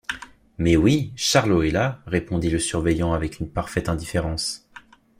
[0.57, 4.67] Mais, oui, Charlot est là, répondit le surveillant avec une parfaite indifférence.